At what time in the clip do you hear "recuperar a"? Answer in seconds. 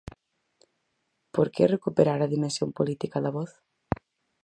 1.75-2.31